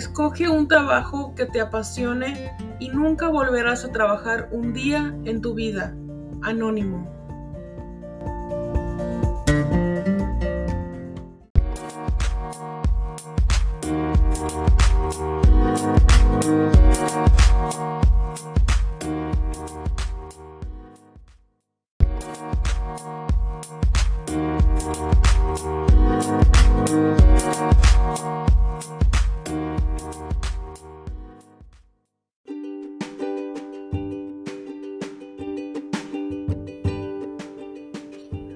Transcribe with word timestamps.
Escoge 0.00 0.48
un 0.48 0.66
trabajo 0.66 1.34
que 1.34 1.44
te 1.44 1.60
apasione 1.60 2.56
y 2.78 2.88
nunca 2.88 3.28
volverás 3.28 3.84
a 3.84 3.92
trabajar 3.92 4.48
un 4.50 4.72
día 4.72 5.14
en 5.26 5.42
tu 5.42 5.52
vida. 5.52 5.94
Anónimo. 6.40 7.20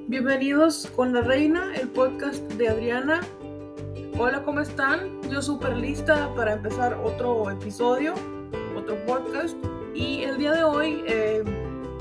Bienvenidos 0.08 0.86
con 0.94 1.12
la 1.12 1.22
reina, 1.22 1.74
el 1.74 1.88
podcast 1.88 2.40
de 2.52 2.68
Adriana. 2.68 3.20
Hola, 4.16 4.44
¿cómo 4.44 4.60
están? 4.60 5.20
Yo 5.28 5.42
súper 5.42 5.76
lista 5.76 6.32
para 6.36 6.52
empezar 6.52 6.94
otro 6.94 7.50
episodio, 7.50 8.14
otro 8.76 8.96
podcast. 9.06 9.56
Y 9.92 10.22
el 10.22 10.38
día 10.38 10.52
de 10.52 10.62
hoy 10.62 11.02
eh, 11.08 11.42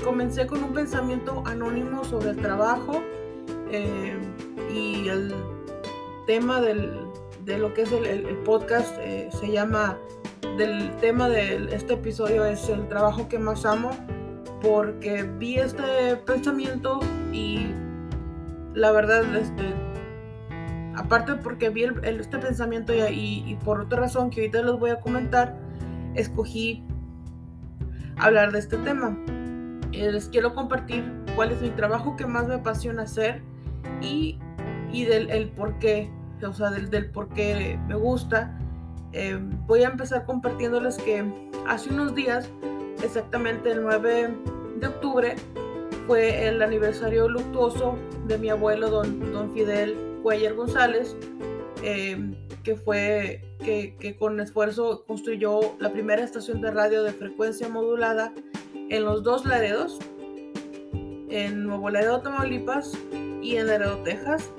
comencé 0.04 0.46
con 0.46 0.62
un 0.62 0.72
pensamiento 0.72 1.42
anónimo 1.44 2.04
sobre 2.04 2.30
el 2.30 2.36
trabajo 2.36 3.02
eh, 3.70 4.16
y 4.72 5.08
el 5.08 5.34
tema 6.26 6.60
del, 6.60 7.03
de 7.44 7.58
lo 7.58 7.74
que 7.74 7.82
es 7.82 7.92
el, 7.92 8.04
el 8.06 8.36
podcast 8.38 8.96
eh, 9.00 9.28
se 9.30 9.50
llama, 9.50 9.98
del 10.56 10.94
tema 10.96 11.28
de 11.28 11.74
este 11.74 11.94
episodio 11.94 12.44
es 12.44 12.68
el 12.68 12.88
trabajo 12.88 13.28
que 13.28 13.38
más 13.38 13.66
amo 13.66 13.90
porque 14.62 15.24
vi 15.38 15.56
este 15.56 16.16
pensamiento 16.24 17.00
y 17.32 17.66
la 18.74 18.90
verdad, 18.92 19.22
este, 19.36 19.72
aparte 20.96 21.34
porque 21.34 21.68
vi 21.70 21.84
este 22.02 22.38
pensamiento 22.38 22.92
y, 22.94 23.44
y, 23.46 23.58
por 23.64 23.80
otra 23.82 24.00
razón 24.00 24.30
que 24.30 24.40
ahorita 24.40 24.62
les 24.62 24.78
voy 24.78 24.90
a 24.90 25.00
comentar, 25.00 25.56
escogí 26.14 26.82
hablar 28.16 28.52
de 28.52 28.58
este 28.58 28.76
tema. 28.78 29.16
Les 29.92 30.28
quiero 30.28 30.54
compartir 30.54 31.04
cuál 31.36 31.52
es 31.52 31.60
mi 31.60 31.70
trabajo 31.70 32.16
que 32.16 32.26
más 32.26 32.48
me 32.48 32.54
apasiona 32.54 33.02
hacer 33.02 33.42
y, 34.00 34.38
y 34.92 35.04
del 35.04 35.30
el 35.30 35.50
por 35.50 35.78
qué, 35.78 36.10
o 36.42 36.52
sea, 36.52 36.70
del, 36.70 36.90
del 36.90 37.10
por 37.10 37.28
qué 37.28 37.78
me 37.86 37.94
gusta. 37.94 38.58
Eh, 39.12 39.38
voy 39.66 39.84
a 39.84 39.88
empezar 39.88 40.26
compartiéndoles 40.26 40.96
que 40.98 41.24
hace 41.68 41.90
unos 41.90 42.14
días, 42.14 42.50
exactamente 43.02 43.70
el 43.70 43.82
9 43.82 44.34
de 44.80 44.86
octubre, 44.86 45.36
fue 46.06 46.48
el 46.48 46.60
aniversario 46.60 47.28
luctuoso 47.28 47.96
de 48.26 48.38
mi 48.38 48.48
abuelo, 48.48 48.90
don, 48.90 49.32
don 49.32 49.52
Fidel 49.52 49.96
Cuellar 50.22 50.54
González, 50.54 51.16
em, 51.82 52.34
que 52.64 52.74
fue 52.74 53.42
que, 53.60 53.96
que, 54.00 54.16
con 54.16 54.40
esfuerzo 54.40 55.04
construyó 55.06 55.76
la 55.78 55.92
primera 55.92 56.22
estación 56.22 56.60
de 56.60 56.70
radio 56.70 57.04
de 57.04 57.12
frecuencia 57.12 57.68
modulada 57.68 58.32
en 58.74 59.04
los 59.04 59.22
dos 59.22 59.44
Laredos, 59.44 59.98
en 61.28 61.64
Nuevo 61.64 61.88
Laredo, 61.88 62.20
Tamaulipas 62.20 62.98
y 63.42 63.56
en 63.56 63.68
Laredo, 63.68 63.98
Texas, 63.98 64.50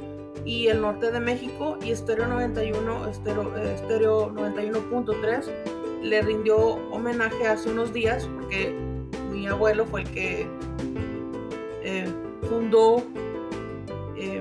y 0.43 0.67
el 0.67 0.81
norte 0.81 1.11
de 1.11 1.19
México, 1.19 1.77
y 1.81 1.91
Estéreo 1.91 2.27
91, 2.27 3.07
Estéreo, 3.07 3.55
Estéreo 3.57 4.33
91.3 4.33 5.75
le 6.05 6.21
rindió 6.21 6.57
homenaje 6.91 7.47
hace 7.47 7.69
unos 7.69 7.91
días 7.91 8.27
porque 8.35 8.75
mi 9.31 9.47
abuelo 9.47 9.85
fue 9.85 10.01
el 10.01 10.11
que 10.11 10.47
eh, 11.83 12.05
fundó, 12.47 13.03
eh, 14.15 14.39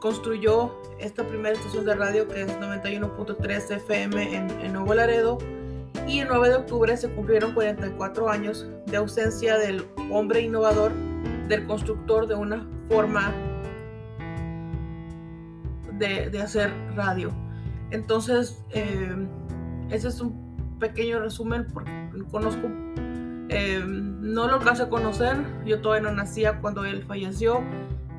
construyó 0.00 0.78
esta 0.98 1.24
primera 1.24 1.54
estación 1.54 1.84
de 1.84 1.94
radio 1.94 2.28
que 2.28 2.42
es 2.42 2.58
91.3 2.58 3.70
FM 3.76 4.36
en, 4.36 4.72
Nuevo 4.72 4.94
Laredo. 4.94 5.38
Y 6.06 6.20
el 6.20 6.28
9 6.28 6.50
de 6.50 6.54
octubre 6.56 6.96
se 6.96 7.10
cumplieron 7.10 7.52
44 7.52 8.28
años 8.28 8.66
de 8.86 8.96
ausencia 8.96 9.58
del 9.58 9.84
hombre 10.10 10.40
innovador, 10.40 10.92
del 11.48 11.66
constructor 11.66 12.28
de 12.28 12.34
una 12.36 12.68
forma 12.88 13.32
de, 15.98 16.40
hacer 16.40 16.72
radio. 16.94 17.30
Entonces, 17.90 18.64
eh, 18.70 19.28
ese 19.90 20.08
es 20.08 20.20
un 20.20 20.76
pequeño 20.78 21.20
resumen 21.20 21.66
porque 21.72 21.90
conozco 22.30 22.68
eh, 23.48 23.82
no 23.86 24.48
lo 24.48 24.54
alcancé 24.54 24.82
a 24.82 24.88
conocer, 24.88 25.36
yo 25.64 25.80
todavía 25.80 26.10
no 26.10 26.16
nacía 26.16 26.60
cuando 26.60 26.84
él 26.84 27.04
falleció, 27.04 27.62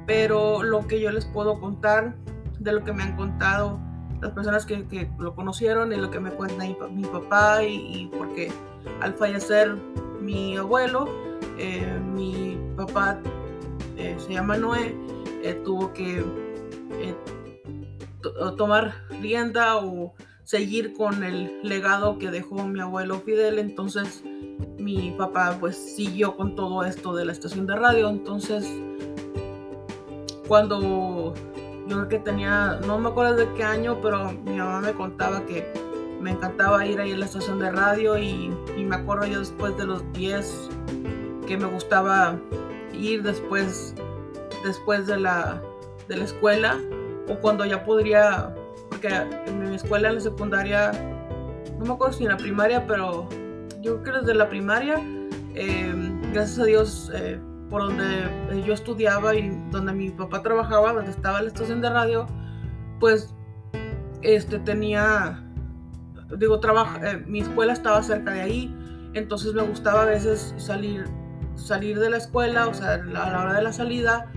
pero 0.06 0.64
lo 0.64 0.88
que 0.88 1.02
yo 1.02 1.12
les 1.12 1.26
puedo 1.26 1.60
contar 1.60 2.16
de 2.60 2.72
lo 2.72 2.84
que 2.84 2.94
me 2.94 3.04
han 3.04 3.16
contado 3.18 3.80
las 4.22 4.32
personas 4.32 4.66
que, 4.66 5.10
lo 5.20 5.36
conocieron 5.36 5.94
y 5.94 5.98
lo 5.98 6.10
que 6.10 6.20
me 6.20 6.32
cuenta 6.32 6.64
mi, 6.90 7.04
papá 7.04 7.64
y, 7.64 8.10
porque 8.18 8.52
al 9.02 9.14
fallecer 9.14 9.76
mi 10.22 10.58
abuelo, 10.58 11.08
eh, 11.58 12.00
mi 12.14 12.58
papá 12.76 13.20
eh, 13.96 14.16
se 14.18 14.34
llama 14.34 14.58
Noé, 14.58 14.96
eh, 15.44 15.62
tuvo 15.64 15.94
que 15.94 16.24
tomar 18.58 19.06
rienda 19.22 19.78
o 19.78 20.14
seguir 20.44 20.94
con 20.94 21.24
el 21.24 21.60
legado 21.62 22.18
que 22.18 22.32
dejó 22.32 22.66
mi 22.68 22.80
abuelo 22.80 23.20
Fidel, 23.20 23.60
entonces 23.60 24.24
mi 24.78 25.12
papá 25.18 25.58
pues 25.60 25.76
siguió 25.76 26.38
con 26.38 26.56
todo 26.56 26.84
esto 26.86 27.14
de 27.14 27.26
la 27.26 27.34
estación 27.34 27.68
de 27.68 27.76
radio. 27.76 28.10
Entonces, 28.10 28.66
cuando 30.48 31.34
yo 31.88 31.98
creo 31.98 32.08
que 32.08 32.20
tenía, 32.20 32.80
no 32.86 32.98
me 32.98 33.10
acuerdo 33.10 33.36
de 33.36 33.52
qué 33.54 33.64
año, 33.64 34.00
pero 34.02 34.32
mi 34.32 34.56
mamá 34.58 34.82
me 34.82 34.94
contaba 34.94 35.46
que 35.46 35.72
me 36.22 36.32
encantaba 36.32 36.86
ir 36.86 37.00
ahí 37.00 37.12
a 37.12 37.18
la 37.18 37.26
estación 37.26 37.60
de 37.60 37.72
radio 37.72 38.18
y, 38.18 38.52
y 38.78 38.84
me 38.84 38.96
acuerdo 38.96 39.28
yo 39.28 39.40
después 39.40 39.78
de 39.78 39.86
los 39.86 40.02
10 40.14 40.70
que 41.46 41.58
me 41.58 41.66
gustaba 41.68 42.40
ir 42.94 43.22
después, 43.22 43.94
después 44.64 45.08
de 45.08 45.18
la, 45.18 45.62
de 46.08 46.18
la 46.18 46.24
escuela 46.24 46.80
o 47.28 47.36
cuando 47.40 47.66
ya 47.66 47.84
podría, 47.84 48.54
porque 48.90 49.10
en 49.46 49.70
mi 49.70 49.76
escuela 49.76 50.10
en 50.10 50.16
la 50.16 50.22
secundaria, 50.22 50.92
no 51.78 51.86
me 51.86 51.94
acuerdo 51.94 52.14
si 52.14 52.24
en 52.24 52.30
la 52.30 52.38
primaria, 52.38 52.86
pero 52.88 53.28
yo 53.82 54.02
creo 54.02 54.16
que 54.16 54.20
desde 54.22 54.34
la 54.36 54.50
primaria, 54.50 55.02
eh, 55.56 55.94
gracias 56.34 56.60
a 56.60 56.66
Dios, 56.66 57.12
eh, 57.14 57.40
por 57.70 57.82
donde 57.82 58.64
yo 58.66 58.74
estudiaba 58.74 59.36
y 59.36 59.50
donde 59.72 59.94
mi 59.94 60.10
papá 60.10 60.42
trabajaba, 60.42 60.94
donde 60.94 61.12
estaba 61.12 61.42
la 61.42 61.50
estación 61.50 61.82
de 61.82 61.90
radio, 61.90 62.28
pues 63.00 63.34
este 64.22 64.60
tenía, 64.60 65.44
digo, 66.38 66.60
eh, 67.04 67.24
mi 67.28 67.42
escuela 67.42 67.74
estaba 67.74 68.02
cerca 68.04 68.32
de 68.32 68.42
ahí, 68.42 68.76
entonces 69.14 69.54
me 69.54 69.64
gustaba 69.64 70.04
a 70.04 70.06
veces 70.06 70.54
salir, 70.58 71.06
salir 71.56 72.00
de 72.00 72.10
la 72.10 72.18
escuela, 72.18 72.68
o 72.68 72.74
sea, 72.74 72.94
a 72.94 72.98
la 72.98 73.42
hora 73.42 73.54
de 73.54 73.62
la 73.62 73.74
salida, 73.74 74.32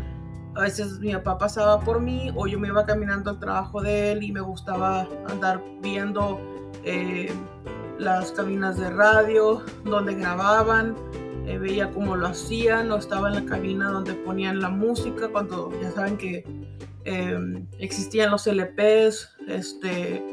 a 0.54 0.62
veces 0.62 0.98
mi 0.98 1.12
papá 1.12 1.38
pasaba 1.38 1.80
por 1.80 2.00
mí 2.00 2.32
o 2.34 2.46
yo 2.46 2.58
me 2.58 2.68
iba 2.68 2.84
caminando 2.84 3.30
al 3.30 3.38
trabajo 3.38 3.80
de 3.80 4.12
él 4.12 4.22
y 4.22 4.32
me 4.32 4.40
gustaba 4.40 5.06
andar 5.28 5.62
viendo 5.80 6.40
eh, 6.84 7.32
las 7.98 8.32
cabinas 8.32 8.78
de 8.78 8.90
radio 8.90 9.62
donde 9.84 10.14
grababan, 10.14 10.96
eh, 11.46 11.58
veía 11.58 11.90
cómo 11.90 12.16
lo 12.16 12.28
hacían, 12.28 12.90
o 12.90 12.96
estaba 12.96 13.28
en 13.28 13.34
la 13.34 13.44
cabina 13.44 13.90
donde 13.90 14.14
ponían 14.14 14.60
la 14.60 14.70
música, 14.70 15.28
cuando 15.28 15.70
ya 15.80 15.90
saben 15.92 16.16
que 16.16 16.44
eh, 17.04 17.66
existían 17.78 18.30
los 18.30 18.46
LPs, 18.46 19.28
este, 19.48 20.24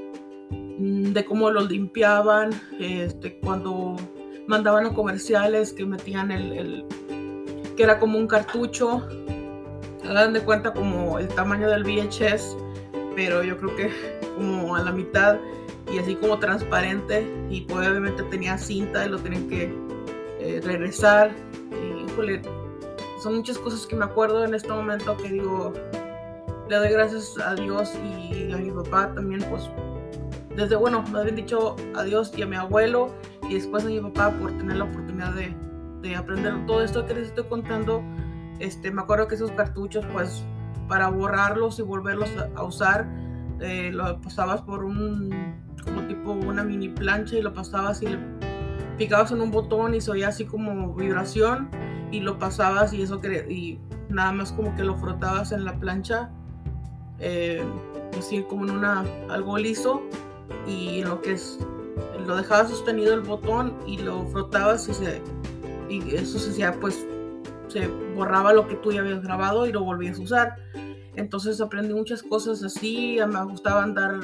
mm, 0.49 1.11
de 1.11 1.25
cómo 1.25 1.51
los 1.51 1.69
limpiaban, 1.69 2.51
este, 2.79 3.39
cuando 3.41 3.97
mandaban 4.47 4.85
a 4.85 4.93
comerciales 4.93 5.73
que 5.73 5.85
metían 5.85 6.31
el 6.31 6.85
que 7.75 7.83
era 7.83 7.99
como 7.99 8.17
un 8.17 8.27
cartucho, 8.27 9.07
hagan 10.03 10.33
de 10.33 10.41
cuenta 10.41 10.73
como 10.73 11.19
el 11.19 11.27
tamaño 11.27 11.69
del 11.69 11.83
VHS, 11.83 12.57
pero 13.15 13.43
yo 13.43 13.57
creo 13.57 13.75
que 13.75 13.91
como 14.35 14.75
a 14.75 14.83
la 14.83 14.91
mitad 14.91 15.37
y 15.91 15.99
así 15.99 16.15
como 16.15 16.37
transparente 16.39 17.27
y 17.49 17.61
pues 17.61 17.87
obviamente 17.87 18.23
tenía 18.23 18.57
cinta 18.57 19.05
y 19.05 19.09
lo 19.09 19.17
tenían 19.19 19.47
que 19.47 19.73
eh, 20.39 20.61
regresar 20.63 21.31
híjole, 22.17 22.41
son 23.21 23.35
muchas 23.35 23.57
cosas 23.59 23.85
que 23.85 23.95
me 23.95 24.05
acuerdo 24.05 24.43
en 24.43 24.53
este 24.53 24.69
momento 24.69 25.15
que 25.17 25.29
digo, 25.29 25.73
le 26.69 26.75
doy 26.75 26.89
gracias 26.89 27.35
a 27.37 27.53
Dios 27.55 27.93
y 27.95 28.51
a 28.51 28.57
mi 28.57 28.71
papá 28.71 29.13
también 29.13 29.41
pues 29.49 29.69
desde 30.55 30.75
bueno, 30.75 31.03
me 31.11 31.19
habían 31.19 31.35
dicho 31.35 31.75
a 31.95 32.03
Dios 32.03 32.33
y 32.35 32.41
a 32.41 32.47
mi 32.47 32.55
abuelo 32.55 33.13
y 33.47 33.53
después 33.53 33.85
a 33.85 33.87
mi 33.87 33.99
papá 33.99 34.31
por 34.31 34.51
tener 34.57 34.77
la 34.77 34.85
oportunidad 34.85 35.33
de, 35.33 35.55
de 36.01 36.15
aprender 36.15 36.65
todo 36.65 36.83
esto 36.83 37.05
que 37.05 37.13
les 37.13 37.27
estoy 37.27 37.43
contando, 37.45 38.01
este, 38.59 38.91
me 38.91 39.01
acuerdo 39.01 39.27
que 39.27 39.35
esos 39.35 39.51
cartuchos 39.51 40.05
pues 40.11 40.43
para 40.87 41.09
borrarlos 41.09 41.79
y 41.79 41.81
volverlos 41.81 42.29
a, 42.55 42.63
usar, 42.63 43.07
eh, 43.59 43.91
lo 43.91 44.19
pasabas 44.21 44.61
por 44.61 44.83
un 44.83 45.57
como 45.83 46.01
tipo 46.07 46.31
una 46.31 46.63
mini 46.63 46.89
plancha 46.89 47.37
y 47.37 47.41
lo 47.41 47.53
pasabas 47.53 48.01
y 48.01 48.07
le 48.07 48.19
picabas 48.97 49.31
en 49.31 49.41
un 49.41 49.51
botón 49.51 49.93
y 49.93 50.01
se 50.01 50.11
oía 50.11 50.29
así 50.29 50.45
como 50.45 50.93
vibración 50.93 51.69
y 52.11 52.19
lo 52.19 52.39
pasabas 52.39 52.93
y 52.93 53.01
eso 53.01 53.21
y 53.49 53.79
nada 54.09 54.31
más 54.31 54.51
como 54.51 54.75
que 54.75 54.83
lo 54.83 54.97
frotabas 54.97 55.51
en 55.51 55.65
la 55.65 55.79
plancha 55.79 56.29
eh, 57.19 57.63
así 58.17 58.43
como 58.43 58.65
en 58.65 58.71
una 58.71 59.05
algo 59.29 59.57
liso 59.57 60.01
y 60.67 61.03
lo 61.03 61.21
que 61.21 61.33
es 61.33 61.59
lo 62.25 62.35
dejabas 62.35 62.69
sostenido 62.69 63.13
el 63.13 63.21
botón 63.21 63.73
y 63.85 63.97
lo 63.99 64.25
frotabas 64.27 64.87
y 64.89 64.93
se 64.93 65.21
y 65.89 66.15
eso 66.15 66.39
se 66.39 66.51
hacía 66.51 66.73
pues 66.79 67.05
se 67.67 67.87
borraba 68.15 68.53
lo 68.53 68.67
que 68.67 68.75
tú 68.75 68.91
ya 68.91 69.01
habías 69.01 69.21
grabado 69.21 69.65
y 69.65 69.71
lo 69.71 69.83
volvías 69.83 70.19
a 70.19 70.21
usar. 70.21 70.55
Entonces 71.15 71.59
aprendí 71.61 71.93
muchas 71.93 72.21
cosas 72.21 72.63
así 72.63 73.17
me 73.27 73.43
gustaba 73.45 73.83
andar 73.83 74.19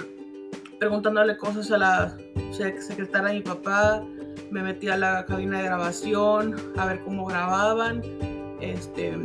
preguntándole 0.79 1.37
cosas 1.37 1.71
a 1.71 1.77
la 1.77 2.17
secretaria 2.51 3.29
de 3.29 3.35
mi 3.35 3.41
papá 3.41 4.03
me 4.51 4.61
metí 4.61 4.89
a 4.89 4.97
la 4.97 5.25
cabina 5.25 5.59
de 5.59 5.63
grabación 5.63 6.55
a 6.77 6.85
ver 6.85 7.01
cómo 7.03 7.25
grababan 7.25 8.01
este 8.61 9.17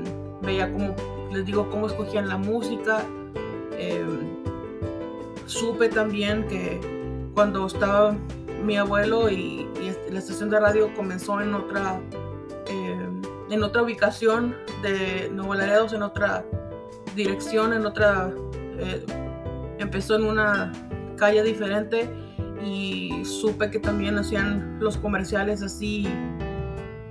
veía 0.43 0.73
cómo 0.73 0.95
les 1.33 1.45
digo 1.45 1.69
cómo 1.69 1.87
escogían 1.87 2.29
la 2.29 2.37
música 2.37 3.03
em, 3.77 4.39
supe 5.47 5.89
también 5.89 6.47
que 6.47 6.81
cuando 7.35 7.67
estaba 7.67 8.17
mi 8.65 8.77
abuelo 8.77 9.31
y, 9.31 9.67
la 10.11 10.19
estación 10.19 10.51
de 10.51 10.59
radio 10.59 10.93
comenzó 10.95 11.41
en 11.41 11.55
otra 11.55 12.01
en 13.51 13.63
otra 13.63 13.83
ubicación 13.83 14.55
de 14.83 15.31
Nuevo 15.33 15.55
Laredo, 15.55 15.87
en 15.95 16.03
otra 16.03 16.45
dirección, 17.15 17.73
en 17.73 17.87
otra 17.87 18.31
eh, 18.79 19.05
empezó 19.79 20.17
en 20.17 20.25
una 20.25 20.73
calle 21.17 21.43
diferente 21.43 22.11
y 22.65 23.25
supe 23.25 23.71
que 23.71 23.79
también 23.79 24.19
hacían 24.19 24.79
los 24.81 24.97
comerciales 24.97 25.63
así 25.63 26.07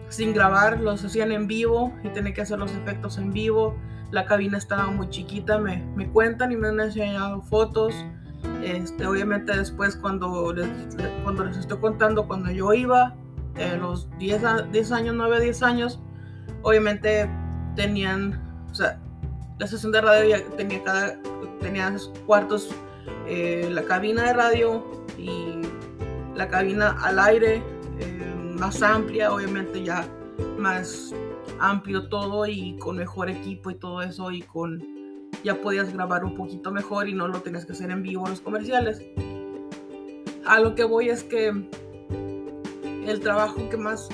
sin 0.10 0.34
grabar, 0.34 0.80
los 0.80 1.04
hacían 1.04 1.32
en 1.32 1.48
vivo 1.48 1.94
y 2.04 2.10
tenía 2.10 2.34
que 2.34 2.42
hacer 2.42 2.60
los 2.60 2.72
efectos 2.72 3.18
en 3.18 3.34
vivo. 3.34 3.76
La 4.12 4.26
cabina 4.26 4.58
estaba 4.58 4.88
muy 4.88 5.10
chiquita, 5.10 5.58
me, 5.58 5.86
me 5.96 6.10
cuentan 6.10 6.52
y 6.52 6.56
me 6.56 6.70
han 6.70 6.80
enseñado 6.80 7.42
fotos 7.42 7.94
este, 8.64 9.06
obviamente 9.06 9.56
después 9.56 9.96
cuando 9.96 10.54
les, 10.54 10.68
cuando 11.24 11.46
les 11.46 11.58
estoy 11.58 11.78
contando, 11.78 12.28
cuando 12.28 12.52
yo 12.52 12.74
iba, 12.74 13.16
eh, 13.56 13.78
los 13.80 14.10
10, 14.18 14.72
10 14.72 14.92
años, 14.92 15.16
9, 15.16 15.42
10 15.42 15.64
años, 15.64 16.00
obviamente 16.62 17.30
tenían, 17.76 18.42
o 18.72 18.76
sea, 18.76 19.00
la 19.60 19.66
estación 19.66 19.92
de 19.92 20.02
radio 20.02 20.38
ya 20.38 20.44
tenía 20.56 20.84
cada, 20.84 21.20
tenía 21.60 21.96
cuartos, 22.26 22.70
eh, 23.28 23.70
la 23.72 23.84
cabina 23.84 24.24
de 24.24 24.34
radio 24.34 24.86
y 25.18 25.62
la 26.36 26.48
cabina 26.48 26.98
al 27.02 27.20
aire, 27.20 27.64
eh, 28.00 28.54
más 28.60 28.82
amplia, 28.82 29.32
obviamente 29.34 29.84
ya 29.84 30.08
más 30.58 31.14
amplio 31.60 32.08
todo 32.10 32.46
y 32.46 32.78
con 32.78 32.98
mejor 32.98 33.30
equipo 33.30 33.72
y 33.72 33.76
todo 33.76 34.02
eso 34.02 34.32
y 34.32 34.42
con 34.44 34.84
ya 35.44 35.56
podías 35.56 35.92
grabar 35.94 36.24
un 36.24 36.36
poquito 36.36 36.72
mejor 36.72 37.08
y 37.08 37.14
no 37.14 37.28
lo 37.28 37.42
tenías 37.42 37.66
que 37.66 37.74
hacer 37.74 37.92
en 37.92 38.04
vivo 38.04 38.28
los 38.28 38.42
comerciales. 38.42 39.02
A 40.46 40.60
lo 40.60 40.76
que 40.76 40.84
voy 40.84 41.10
es 41.10 41.24
que 41.24 41.50
el 43.06 43.20
trabajo 43.20 43.70
que 43.70 43.78
más 43.78 44.10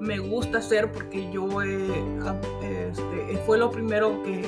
me 0.00 0.18
gusta 0.18 0.58
hacer, 0.58 0.92
porque 0.92 1.30
yo 1.32 1.62
este, 1.62 2.92
fue 3.46 3.58
lo 3.58 3.70
primero 3.70 4.22
que 4.22 4.44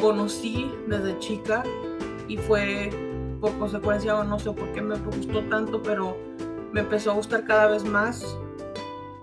conocí 0.00 0.72
desde 0.86 1.18
chica 1.18 1.62
y 2.28 2.36
fue 2.36 2.90
por 3.40 3.58
consecuencia 3.58 4.22
no 4.24 4.38
sé 4.38 4.52
por 4.52 4.70
qué 4.72 4.82
me 4.82 4.96
gustó 4.98 5.42
tanto, 5.44 5.82
pero 5.82 6.16
me 6.72 6.80
empezó 6.80 7.12
a 7.12 7.14
gustar 7.14 7.44
cada 7.44 7.68
vez 7.68 7.84
más. 7.84 8.36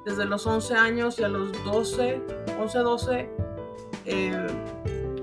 Desde 0.06 0.26
los 0.26 0.48
11 0.48 0.74
años 0.74 1.20
y 1.20 1.24
a 1.24 1.28
los 1.28 1.52
12, 1.66 2.22
11, 2.60 2.80
12, 2.80 3.30
eh, 4.06 4.48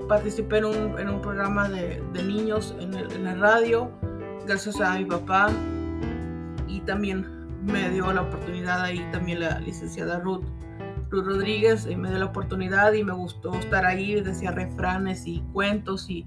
participé 0.07 0.59
en 0.59 0.65
un, 0.65 0.99
en 0.99 1.09
un 1.09 1.21
programa 1.21 1.67
de, 1.67 2.03
de 2.13 2.23
niños 2.23 2.75
en, 2.79 2.93
el, 2.93 3.11
en, 3.11 3.25
la 3.25 3.33
radio, 3.33 3.89
gracias 4.45 4.79
a 4.79 4.95
mi 4.95 5.05
papá, 5.05 5.49
y 6.67 6.81
también 6.81 7.34
me 7.65 7.89
dio 7.89 8.11
la 8.13 8.21
oportunidad 8.21 8.81
ahí 8.81 9.05
también 9.11 9.39
la 9.39 9.59
licenciada 9.59 10.19
Ruth, 10.19 10.43
Ruth 11.09 11.25
Rodríguez, 11.25 11.87
y 11.89 11.95
me 11.95 12.09
dio 12.09 12.19
la 12.19 12.25
oportunidad 12.25 12.93
y 12.93 13.03
me 13.03 13.13
gustó 13.13 13.53
estar 13.55 13.85
ahí, 13.85 14.21
decía 14.21 14.51
refranes 14.51 15.25
y 15.25 15.41
cuentos 15.53 16.09
y 16.09 16.25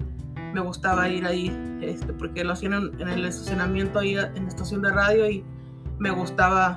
me 0.53 0.61
gustaba 0.61 1.09
ir 1.09 1.27
ahí, 1.27 1.53
este, 1.83 2.13
porque 2.13 2.45
lo 2.45 2.55
hacían 2.55 2.73
en, 2.73 3.01
en 3.01 3.09
el 3.09 3.25
estacionamiento 3.25 3.99
ahí 3.99 4.17
en 4.17 4.43
la 4.43 4.49
estación 4.49 4.83
de 4.83 4.91
radio 4.91 5.31
y 5.31 5.45
me 5.99 6.11
gustaba 6.11 6.77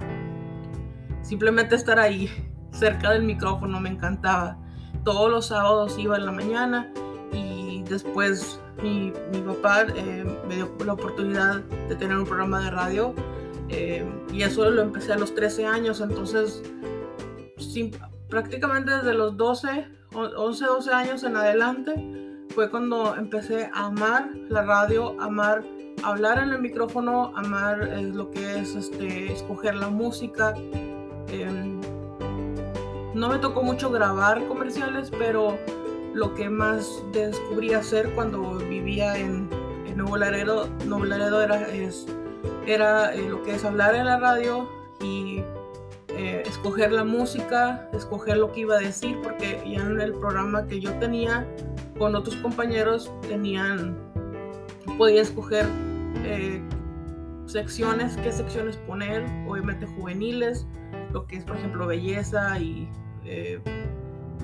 simplemente 1.22 1.76
estar 1.76 2.00
ahí 2.00 2.30
cerca 2.72 3.12
del 3.12 3.24
micrófono, 3.24 3.80
me 3.80 3.90
encantaba. 3.90 4.58
Todos 5.04 5.32
los 5.32 5.48
sábados 5.48 5.98
iba 5.98 6.18
en 6.18 6.26
la 6.26 6.32
mañana 6.32 6.92
y 7.32 7.84
después 7.84 8.60
mi, 8.84 9.14
mi 9.32 9.42
papá 9.42 9.84
eh, 9.96 10.26
me 10.48 10.56
dio 10.56 10.72
la 10.86 10.94
oportunidad 10.94 11.62
de 11.90 11.96
tener 11.96 12.18
un 12.18 12.26
programa 12.26 12.60
de 12.62 12.72
radio 12.72 13.16
eh, 13.72 14.06
y 14.32 14.44
eso 14.44 14.70
lo 14.70 14.82
empecé 14.82 15.14
a 15.14 15.18
los 15.18 15.34
13 15.34 15.66
años, 15.66 16.02
entonces 16.02 16.62
prácticamente 18.30 18.92
desde 18.92 19.14
los 19.14 19.38
12, 19.38 19.88
11, 20.14 20.66
12 20.66 20.92
años 20.92 21.24
en 21.24 21.38
adelante 21.38 21.94
fue 22.54 22.70
cuando 22.70 23.16
empecé 23.16 23.70
a 23.74 23.86
amar 23.86 24.30
la 24.50 24.64
radio, 24.64 25.16
amar 25.22 25.64
hablar 26.04 26.40
en 26.40 26.50
el 26.50 26.62
micrófono, 26.62 27.32
amar 27.36 27.82
eh, 27.84 28.02
lo 28.14 28.30
que 28.32 28.60
es 28.60 28.76
este, 28.76 29.32
escoger 29.32 29.76
la 29.76 29.90
música. 29.90 30.54
Em, 31.30 31.80
no 33.14 33.30
me 33.30 33.38
tocó 33.40 33.62
mucho 33.62 33.92
grabar 33.92 34.46
comerciales, 34.48 35.12
pero 35.18 35.58
lo 36.14 36.34
que 36.34 36.50
más 36.50 37.04
descubrí 37.14 37.74
hacer 37.74 38.12
cuando 38.16 38.58
vivía 38.58 39.18
en, 39.18 39.50
Nuevo 39.96 40.16
Laredo, 40.18 40.70
Laredo 41.06 41.42
era, 41.42 41.68
era 42.66 43.14
eh, 43.14 43.28
lo 43.30 43.42
que 43.44 43.56
es 43.56 43.66
hablar 43.66 43.96
en 43.96 44.06
la 44.06 44.20
radio 44.20 44.70
y 45.02 45.44
eh, 46.10 46.44
escoger 46.46 46.92
la 46.92 47.04
música, 47.04 47.90
escoger 47.94 48.38
lo 48.38 48.52
que 48.52 48.62
iba 48.62 48.76
a 48.76 48.80
decir, 48.80 49.20
porque 49.24 49.62
ya 49.66 49.82
en 49.82 50.00
el 50.00 50.14
programa 50.14 50.68
que 50.68 50.80
yo 50.80 50.94
tenía 51.00 51.48
con 51.98 52.16
otros 52.16 52.36
compañeros 52.38 53.12
tenían, 53.28 53.98
podía 54.98 55.22
escoger 55.22 55.66
eh, 56.24 56.62
secciones, 57.46 58.18
qué 58.18 58.32
secciones 58.32 58.78
poner, 58.78 59.26
obviamente 59.48 59.86
juveniles, 59.86 60.68
lo 61.12 61.26
que 61.28 61.38
es 61.38 61.44
por 61.44 61.58
ejemplo 61.58 61.88
belleza 61.88 62.60
y 62.60 62.88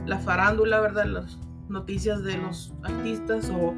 la 0.06 0.20
farándula, 0.20 0.80
¿verdad? 0.80 1.06
Las 1.06 1.40
noticias 1.68 2.24
de 2.24 2.38
los 2.38 2.74
artistas 2.84 3.50
o 3.50 3.74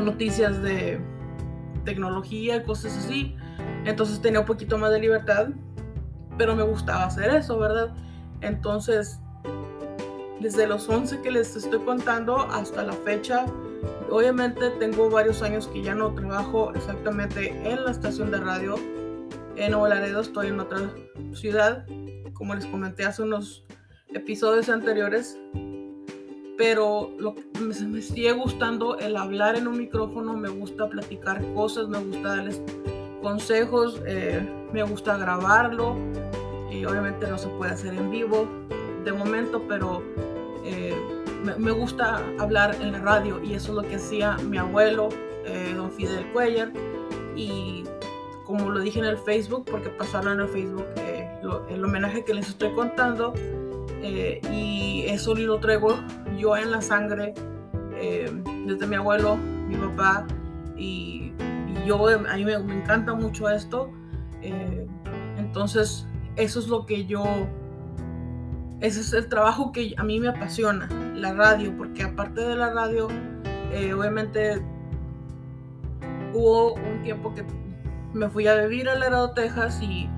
noticias 0.00 0.62
de 0.62 1.00
tecnología 1.84 2.62
cosas 2.64 2.96
así. 2.96 3.36
Entonces 3.84 4.20
tenía 4.20 4.40
un 4.40 4.46
poquito 4.46 4.78
más 4.78 4.90
de 4.90 5.00
libertad, 5.00 5.48
pero 6.38 6.54
me 6.54 6.62
gustaba 6.62 7.04
hacer 7.04 7.34
eso, 7.34 7.58
¿verdad? 7.58 7.94
Entonces, 8.40 9.18
desde 10.40 10.66
los 10.66 10.88
11 10.88 11.20
que 11.20 11.30
les 11.30 11.54
estoy 11.56 11.80
contando 11.80 12.38
hasta 12.38 12.82
la 12.82 12.92
fecha, 12.92 13.46
obviamente 14.10 14.70
tengo 14.78 15.10
varios 15.10 15.42
años 15.42 15.68
que 15.68 15.82
ya 15.82 15.94
no 15.94 16.14
trabajo 16.14 16.72
exactamente 16.74 17.48
en 17.48 17.84
la 17.84 17.90
estación 17.90 18.30
de 18.30 18.38
radio. 18.38 18.76
En 19.56 19.72
Nuevo 19.72 19.88
Laredo 19.88 20.20
estoy 20.20 20.48
en 20.48 20.60
otra 20.60 20.90
ciudad 21.34 21.84
como 22.42 22.56
les 22.56 22.66
comenté 22.66 23.04
hace 23.04 23.22
unos 23.22 23.64
episodios 24.08 24.68
anteriores, 24.68 25.38
pero 26.56 27.10
lo 27.18 27.34
que 27.34 27.42
me, 27.60 28.02
sigue 28.02 28.32
gustando 28.32 28.98
el 28.98 29.16
hablar 29.16 29.56
en 29.56 29.66
un 29.66 29.78
micrófono, 29.78 30.36
me 30.36 30.48
gusta 30.48 30.88
platicar 30.88 31.42
cosas, 31.54 31.88
me 31.88 31.98
gusta 31.98 32.36
darles 32.36 32.62
consejos, 33.22 34.00
eh, 34.06 34.46
me 34.72 34.82
gusta 34.82 35.16
grabarlo 35.16 35.96
y 36.70 36.84
obviamente 36.84 37.26
no 37.28 37.38
se 37.38 37.48
puede 37.48 37.72
hacer 37.72 37.94
en 37.94 38.10
vivo 38.10 38.46
de 39.04 39.12
momento, 39.12 39.62
pero 39.68 40.02
eh, 40.64 40.94
me, 41.58 41.72
gusta 41.72 42.22
hablar 42.38 42.76
en 42.80 42.92
la 42.92 42.98
radio 42.98 43.42
y 43.42 43.54
eso 43.54 43.70
es 43.70 43.82
lo 43.82 43.88
que 43.88 43.96
hacía 43.96 44.36
mi 44.48 44.58
abuelo, 44.58 45.08
eh, 45.44 45.72
don 45.74 45.90
Fidel 45.90 46.24
Cuellar, 46.32 46.72
y 47.34 47.84
como 48.44 48.70
lo 48.70 48.80
dije 48.80 48.98
en 48.98 49.06
el 49.06 49.18
Facebook, 49.18 49.64
porque 49.70 49.88
pasaron 49.90 50.34
en 50.34 50.40
el 50.40 50.48
Facebook 50.48 50.84
el 51.68 51.84
homenaje 51.84 52.24
que 52.24 52.34
les 52.34 52.48
estoy 52.48 52.70
contando 52.72 53.34
eh, 54.02 54.40
y 54.52 55.04
eso 55.08 55.34
lo 55.34 55.58
traigo 55.58 55.96
yo 56.42 56.56
en 56.56 56.72
la 56.72 56.82
sangre 56.82 57.34
eh, 57.96 58.30
desde 58.66 58.86
mi 58.86 58.96
abuelo, 58.96 59.36
mi 59.36 59.76
papá 59.76 60.26
y, 60.76 61.32
yo, 61.86 62.08
a 62.08 62.36
mí 62.36 62.44
me, 62.44 62.54
encanta 62.54 63.14
mucho 63.14 63.48
esto. 63.48 63.90
Eh, 64.40 64.86
entonces, 65.38 66.06
eso 66.36 66.60
es 66.60 66.68
lo 66.68 66.86
que 66.86 67.06
yo, 67.06 67.24
ese 68.80 69.00
es 69.00 69.12
el 69.12 69.28
trabajo 69.28 69.72
que 69.72 69.94
a 69.96 70.04
mí 70.04 70.20
me 70.20 70.28
apasiona, 70.28 70.88
la 71.14 71.32
radio, 71.32 71.76
porque 71.76 72.04
aparte 72.04 72.40
de 72.40 72.56
la 72.56 72.72
radio, 72.72 73.08
obviamente 73.96 74.62
hubo 76.34 76.74
un 76.74 77.02
tiempo 77.02 77.34
que 77.34 77.44
me 78.12 78.28
fui 78.28 78.46
a 78.46 78.54
vivir 78.56 78.88
a 78.88 78.94
Laredo, 78.94 79.30
Texas 79.32 79.80
y, 79.82 80.08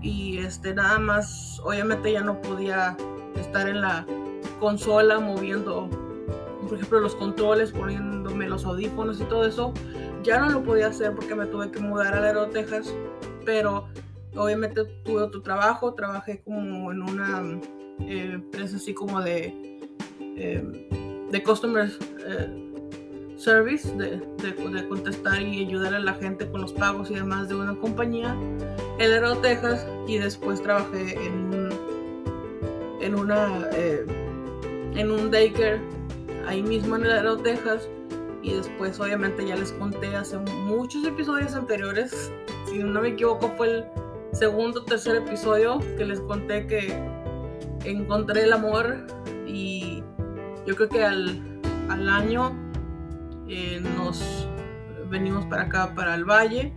y 0.00 0.38
este, 0.38 0.74
nada 0.74 0.98
más, 0.98 1.60
obviamente 1.64 2.12
ya 2.12 2.22
no 2.22 2.40
podía 2.40 2.96
estar 3.36 3.68
en 3.68 3.80
la 3.80 4.06
consola 4.60 5.18
moviendo, 5.18 5.88
por 6.62 6.74
ejemplo, 6.74 7.00
los 7.00 7.16
controles, 7.16 7.72
poniéndome 7.72 8.48
los 8.48 8.64
audífonos 8.64 9.20
y 9.20 9.24
todo 9.24 9.44
eso. 9.44 9.72
Ya 10.22 10.38
no 10.38 10.50
lo 10.50 10.62
podía 10.62 10.88
hacer 10.88 11.14
porque 11.14 11.34
me 11.34 11.46
tuve 11.46 11.70
que 11.72 11.80
mudar 11.80 12.14
a 12.14 12.20
Laredo, 12.20 12.46
Texas, 12.48 12.94
pero 13.44 13.88
obviamente 14.36 14.84
tuve 15.04 15.22
otro 15.22 15.42
trabajo, 15.42 15.94
trabajé 15.94 16.42
como 16.42 16.92
en 16.92 17.02
una 17.02 17.42
eh, 18.00 18.30
empresa 18.34 18.76
así 18.76 18.94
como 18.94 19.20
de, 19.22 19.80
eh, 20.36 21.26
de 21.30 21.42
customer 21.42 21.90
eh, 22.26 22.70
service, 23.36 23.90
de, 23.96 24.86
contestar 24.88 25.40
y 25.40 25.64
ayudar 25.64 25.94
a 25.94 26.00
la 26.00 26.12
gente 26.14 26.48
con 26.50 26.60
los 26.60 26.74
pagos 26.74 27.10
y 27.10 27.14
demás 27.14 27.48
de 27.48 27.54
una 27.54 27.74
compañía 27.76 28.36
en 28.98 29.10
Laredo, 29.10 29.38
Texas, 29.38 29.86
y 30.06 30.18
después 30.18 30.62
trabajé 30.62 31.14
en 31.14 31.70
en 33.00 33.14
una 33.14 33.68
en 34.94 35.10
un 35.10 35.30
daycare 35.30 35.80
ahí 36.46 36.62
mismo 36.62 36.96
en 36.96 37.08
Laredo, 37.08 37.38
Texas, 37.38 37.88
y 38.42 38.54
después 38.54 38.98
obviamente 38.98 39.46
ya 39.46 39.56
les 39.56 39.72
conté 39.72 40.16
hace 40.16 40.38
muchos 40.38 41.04
episodios 41.06 41.54
anteriores, 41.54 42.32
si 42.66 42.78
no 42.78 43.00
me 43.00 43.08
equivoco 43.08 43.52
fue 43.56 43.68
el 43.68 43.84
segundo 44.32 44.80
o 44.80 44.84
tercer 44.84 45.16
episodio 45.16 45.78
que 45.96 46.04
les 46.04 46.20
conté 46.20 46.66
que 46.66 46.94
encontré 47.84 48.44
el 48.44 48.52
amor. 48.52 49.06
Y 49.46 50.02
yo 50.66 50.76
creo 50.76 50.88
que 50.88 51.04
al, 51.04 51.42
al 51.88 52.08
año 52.08 52.52
eh, 53.48 53.82
nos 53.96 54.48
venimos 55.08 55.44
para 55.46 55.62
acá, 55.62 55.92
para 55.94 56.14
el 56.14 56.24
valle, 56.24 56.72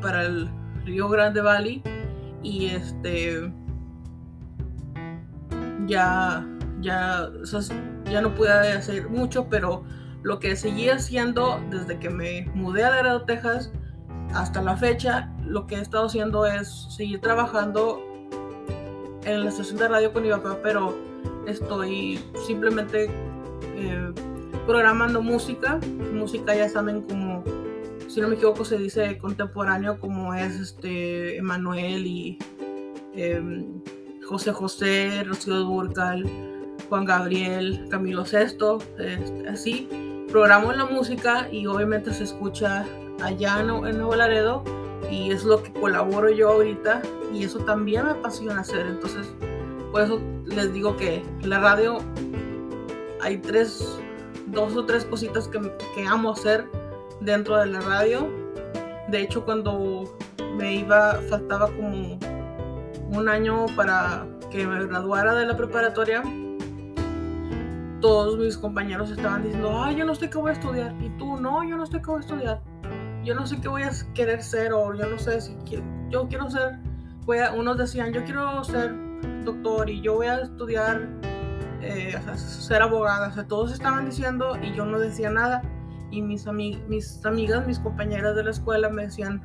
para 0.00 0.22
el 0.22 0.48
Río 0.84 1.08
Grande 1.08 1.40
Valley. 1.40 1.82
Y 2.42 2.66
este 2.66 3.52
ya 5.86 6.46
ya, 6.80 7.30
ya 8.10 8.20
no 8.20 8.34
pude 8.34 8.50
hacer 8.50 9.08
mucho, 9.08 9.48
pero 9.48 9.84
lo 10.22 10.38
que 10.40 10.56
seguí 10.56 10.88
haciendo 10.88 11.60
desde 11.70 11.98
que 11.98 12.10
me 12.10 12.50
mudé 12.54 12.84
a 12.84 12.90
Laredo, 12.90 13.22
Texas, 13.22 13.70
hasta 14.34 14.60
la 14.62 14.76
fecha, 14.76 15.32
lo 15.44 15.66
que 15.66 15.76
he 15.76 15.80
estado 15.80 16.06
haciendo 16.06 16.46
es 16.46 16.86
seguir 16.90 17.20
trabajando 17.20 18.02
en 19.24 19.44
la 19.44 19.50
estación 19.50 19.78
de 19.78 19.88
radio 19.88 20.12
con 20.12 20.22
mi 20.22 20.30
papá, 20.30 20.58
pero 20.62 20.96
estoy 21.46 22.20
simplemente 22.46 23.08
eh, 23.76 24.12
programando 24.66 25.22
música. 25.22 25.78
Música 26.12 26.54
ya 26.54 26.68
saben 26.68 27.02
como, 27.02 27.44
si 28.08 28.20
no 28.20 28.28
me 28.28 28.34
equivoco, 28.34 28.64
se 28.64 28.78
dice 28.78 29.18
contemporáneo, 29.18 29.98
como 30.00 30.34
es 30.34 30.56
este 30.56 31.36
Emanuel 31.38 32.06
y 32.06 32.38
em, 33.14 33.80
José 34.28 34.52
José, 34.52 35.24
Rocío 35.24 35.56
Durcal, 35.56 36.24
Juan 36.88 37.04
Gabriel, 37.04 37.86
Camilo 37.90 38.24
Sesto, 38.24 38.78
este, 38.98 39.48
así. 39.48 39.88
Programo 40.30 40.72
la 40.72 40.84
música 40.84 41.48
y 41.50 41.66
obviamente 41.66 42.12
se 42.12 42.24
escucha 42.24 42.84
allá 43.22 43.60
en, 43.60 43.66
Nuevo 43.66 44.14
Laredo 44.14 44.62
y 45.10 45.30
es 45.30 45.44
lo 45.44 45.62
que 45.62 45.72
colaboro 45.72 46.30
yo 46.30 46.50
ahorita 46.50 47.00
y 47.32 47.44
eso 47.44 47.58
también 47.60 48.04
me 48.04 48.10
apasiona 48.12 48.60
hacer. 48.60 48.86
Entonces, 48.86 49.32
por 49.92 50.02
eso 50.02 50.20
les 50.46 50.72
digo 50.72 50.96
que 50.96 51.22
la 51.42 51.60
radio 51.60 51.98
hay 53.20 53.38
tres, 53.38 53.98
dos 54.48 54.76
o 54.76 54.84
tres 54.84 55.04
cositas 55.04 55.48
que, 55.48 55.60
que 55.94 56.06
amo 56.06 56.32
hacer 56.32 56.66
dentro 57.20 57.56
de 57.58 57.66
la 57.66 57.80
radio. 57.80 58.28
De 59.08 59.22
hecho, 59.22 59.44
cuando 59.44 60.04
me 60.56 60.76
iba, 60.76 61.20
faltaba 61.28 61.66
como 61.68 62.18
un 63.12 63.28
año 63.28 63.66
para 63.76 64.26
que 64.50 64.66
me 64.66 64.86
graduara 64.86 65.34
de 65.34 65.46
la 65.46 65.56
preparatoria, 65.56 66.22
todos 68.00 68.38
mis 68.38 68.56
compañeros 68.56 69.10
estaban 69.10 69.42
diciendo, 69.42 69.82
ay, 69.82 69.96
yo 69.96 70.04
no 70.04 70.14
sé 70.14 70.30
qué 70.30 70.38
voy 70.38 70.50
a 70.50 70.54
estudiar. 70.54 70.94
Y 71.02 71.10
tú, 71.18 71.36
no, 71.36 71.64
yo 71.64 71.76
no 71.76 71.86
sé 71.86 72.00
qué 72.00 72.06
voy 72.06 72.18
a 72.18 72.20
estudiar 72.20 72.62
yo 73.26 73.34
no 73.34 73.44
sé 73.44 73.60
qué 73.60 73.68
voy 73.68 73.82
a 73.82 73.90
querer 74.14 74.40
ser 74.40 74.72
o 74.72 74.94
yo 74.94 75.08
no 75.08 75.18
sé 75.18 75.40
si 75.40 75.54
quiero, 75.68 75.84
yo 76.08 76.28
quiero 76.28 76.48
ser, 76.48 76.78
voy 77.24 77.38
a, 77.38 77.52
unos 77.52 77.76
decían, 77.76 78.12
yo 78.12 78.24
quiero 78.24 78.62
ser 78.62 78.94
doctor 79.44 79.90
y 79.90 80.00
yo 80.00 80.14
voy 80.14 80.28
a 80.28 80.42
estudiar, 80.42 81.08
eh, 81.82 82.16
ser 82.36 82.82
abogada, 82.82 83.28
o 83.28 83.32
sea, 83.32 83.46
todos 83.48 83.72
estaban 83.72 84.06
diciendo 84.06 84.56
y 84.62 84.72
yo 84.74 84.86
no 84.86 85.00
decía 85.00 85.28
nada 85.28 85.60
y 86.12 86.22
mis, 86.22 86.46
mis 86.46 87.26
amigas, 87.26 87.66
mis 87.66 87.80
compañeras 87.80 88.36
de 88.36 88.44
la 88.44 88.50
escuela 88.52 88.88
me 88.90 89.02
decían, 89.02 89.42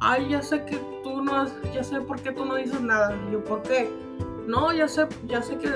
ay, 0.00 0.30
ya 0.30 0.40
sé 0.40 0.64
que 0.64 0.80
tú 1.02 1.22
no, 1.22 1.46
ya 1.74 1.84
sé 1.84 2.00
por 2.00 2.22
qué 2.22 2.32
tú 2.32 2.46
no 2.46 2.54
dices 2.54 2.80
nada. 2.80 3.14
Y 3.28 3.32
yo, 3.32 3.44
¿por 3.44 3.62
qué? 3.62 3.90
No, 4.46 4.72
ya 4.72 4.88
sé, 4.88 5.06
ya 5.26 5.42
sé 5.42 5.58
que, 5.58 5.68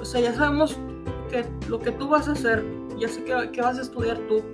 o 0.00 0.04
sea, 0.04 0.20
ya 0.20 0.32
sabemos 0.32 0.78
que 1.32 1.44
lo 1.68 1.80
que 1.80 1.90
tú 1.90 2.08
vas 2.08 2.28
a 2.28 2.32
hacer, 2.32 2.62
ya 2.98 3.08
sé 3.08 3.24
que, 3.24 3.50
que 3.50 3.60
vas 3.60 3.78
a 3.78 3.82
estudiar 3.82 4.18
tú 4.28 4.44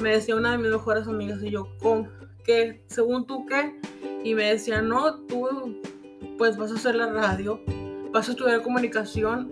me 0.00 0.10
decía 0.10 0.36
una 0.36 0.52
de 0.52 0.58
mis 0.58 0.70
mejores 0.70 1.06
amigas 1.06 1.42
y 1.42 1.50
yo, 1.50 1.68
¿con 1.80 2.10
qué? 2.44 2.82
¿Según 2.88 3.26
tú 3.26 3.46
qué? 3.46 3.78
Y 4.24 4.34
me 4.34 4.44
decía, 4.44 4.82
no, 4.82 5.20
tú 5.26 5.78
pues 6.38 6.56
vas 6.56 6.72
a 6.72 6.74
hacer 6.74 6.94
la 6.94 7.12
radio, 7.12 7.60
vas 8.12 8.28
a 8.28 8.32
estudiar 8.32 8.62
comunicación 8.62 9.50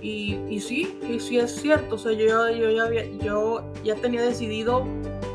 y, 0.00 0.36
y 0.48 0.60
sí, 0.60 0.98
y 1.08 1.20
sí 1.20 1.38
es 1.38 1.54
cierto, 1.54 1.96
o 1.96 1.98
sea, 1.98 2.12
yo, 2.12 2.50
yo, 2.50 2.70
ya 2.70 3.04
yo 3.18 3.72
ya 3.84 3.94
tenía 3.96 4.22
decidido 4.22 4.86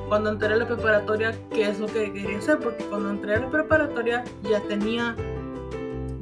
cuando 0.10 0.32
entré 0.32 0.54
a 0.54 0.58
la 0.58 0.68
preparatoria 0.68 1.34
qué 1.52 1.70
es 1.70 1.80
lo 1.80 1.88
que 1.88 2.12
quería 2.12 2.38
hacer, 2.38 2.60
porque 2.60 2.84
cuando 2.86 3.10
entré 3.10 3.36
a 3.36 3.40
la 3.40 3.50
preparatoria 3.50 4.24
ya 4.44 4.62
tenía, 4.68 5.16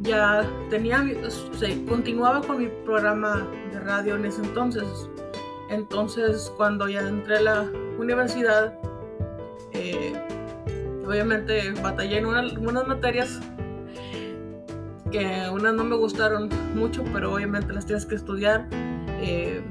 ya 0.04 0.48
tenía, 0.70 1.04
o 1.26 1.54
sea, 1.56 1.76
continuaba 1.88 2.42
con 2.42 2.60
mi 2.60 2.68
programa 2.86 3.48
de 3.72 3.80
radio 3.80 4.16
en 4.16 4.26
ese 4.26 4.42
entonces. 4.42 5.10
Entonces, 5.70 6.52
cuando 6.58 6.88
ya 6.88 7.02
entré 7.02 7.38
a 7.38 7.42
la 7.42 7.72
universidad, 7.98 8.78
eh, 9.72 10.14
obviamente 11.06 11.72
batallé 11.82 12.20
en 12.20 12.26
unas 12.26 12.88
materias 12.88 13.40
que 15.12 15.48
unas 15.52 15.74
no 15.76 15.84
me 15.84 15.96
gustaron 15.96 16.50
mucho, 16.76 17.04
pero 17.14 17.34
obviamente 17.36 17.72
las 17.72 17.86
tienes 17.86 18.06
que 18.06 18.16
estudiar. 18.16 18.68
Eh, 19.22 19.64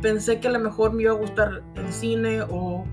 pensé 0.00 0.40
que 0.40 0.48
a 0.48 0.50
lo 0.50 0.58
mejor 0.58 0.92
me 0.92 1.04
iba 1.04 1.12
a 1.12 1.16
gustar 1.16 1.62
el 1.74 1.92
cine 1.92 2.42
o 2.48 2.84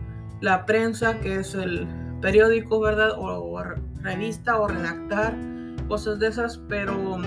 la 0.42 0.66
prensa, 0.66 1.20
que 1.20 1.36
es 1.36 1.54
el 1.56 1.88
periódico, 2.22 2.80
¿verdad? 2.80 3.12
O, 3.18 3.62
revista 4.02 4.58
o 4.60 4.68
redactar, 4.68 5.36
cosas 5.90 6.20
de 6.20 6.28
esas, 6.28 6.58
pero, 6.70 7.18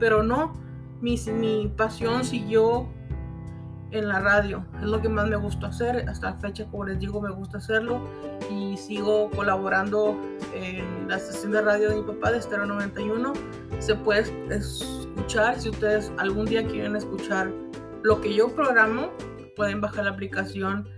pero 0.00 0.24
no. 0.24 0.54
Mi, 1.00 1.16
mi 1.38 1.72
pasión 1.76 2.24
siguió 2.24 2.88
en 3.92 4.08
la 4.08 4.20
radio. 4.20 4.64
Es 4.80 4.86
lo 4.86 5.00
que 5.00 5.08
más 5.08 5.28
me 5.28 5.36
gusta 5.36 5.68
hacer. 5.68 6.08
Hasta 6.08 6.30
la 6.30 6.36
fecha, 6.38 6.66
como 6.66 6.86
les 6.86 6.98
digo, 6.98 7.20
me 7.20 7.30
gusta 7.30 7.58
hacerlo. 7.58 8.00
Y 8.50 8.76
sigo 8.76 9.30
colaborando 9.30 10.18
en 10.54 11.08
la 11.08 11.16
estación 11.16 11.52
de 11.52 11.62
radio 11.62 11.90
de 11.90 11.96
mi 11.96 12.02
papá 12.02 12.32
de 12.32 12.38
Estero 12.38 12.66
91. 12.66 13.32
Se 13.78 13.94
puede 13.94 14.24
escuchar. 14.50 15.60
Si 15.60 15.68
ustedes 15.68 16.10
algún 16.18 16.46
día 16.46 16.66
quieren 16.66 16.96
escuchar 16.96 17.52
lo 18.02 18.20
que 18.20 18.34
yo 18.34 18.48
programo, 18.54 19.12
pueden 19.54 19.80
bajar 19.80 20.04
la 20.04 20.12
aplicación 20.12 20.88